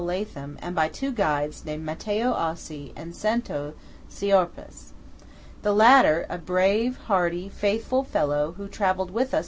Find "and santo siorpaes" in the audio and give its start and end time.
2.95-4.93